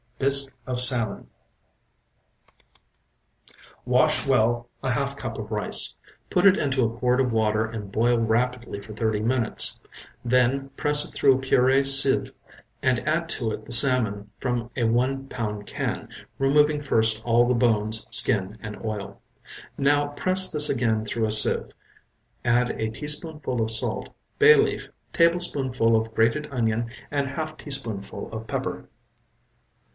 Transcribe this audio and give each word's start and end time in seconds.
BISQUE 0.17 0.53
OF 0.67 0.81
SALMON 0.81 1.27
Wash 3.85 4.25
well 4.25 4.67
a 4.83 4.89
half 4.91 5.15
cup 5.15 5.37
of 5.39 5.51
rice. 5.51 5.95
Put 6.29 6.45
it 6.45 6.57
into 6.57 6.83
a 6.85 6.95
quart 6.95 7.19
of 7.19 7.31
water 7.31 7.65
and 7.65 7.91
boil 7.91 8.17
rapidly 8.17 8.79
for 8.79 8.93
thirty 8.93 9.19
minutes. 9.19 9.79
Then 10.25 10.69
press 10.69 11.07
it 11.07 11.13
through 11.13 11.35
a 11.35 11.41
purée 11.41 11.85
sieve 11.85 12.31
and 12.83 12.99
add 13.07 13.29
to 13.29 13.51
it 13.51 13.65
the 13.65 13.71
salmon 13.71 14.29
from 14.39 14.69
a 14.75 14.83
one 14.83 15.27
pound 15.27 15.65
can, 15.67 16.09
removing 16.39 16.81
first 16.81 17.23
all 17.23 17.47
the 17.47 17.55
bones, 17.55 18.05
skin 18.11 18.57
and 18.61 18.77
oil. 18.83 19.21
Now 19.77 20.09
press 20.09 20.51
this 20.51 20.69
again 20.69 21.03
through 21.05 21.25
a 21.25 21.31
sieve; 21.31 21.71
add 22.45 22.71
a 22.79 22.89
teaspoonful 22.89 23.61
of 23.61 23.69
salt, 23.71 24.09
bay 24.39 24.55
leaf, 24.55 24.89
tablespoonful 25.13 25.95
of 25.95 26.13
grated 26.13 26.47
onion 26.51 26.91
and 27.09 27.27
half 27.27 27.57
teaspoonful 27.57 28.31
of 28.31 28.45
pepper. 28.47 28.87